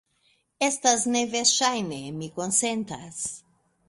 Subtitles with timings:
[0.67, 3.21] Estas neverŝajne; mi konsentas.